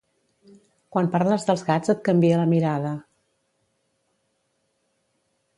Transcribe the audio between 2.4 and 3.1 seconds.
la mirada.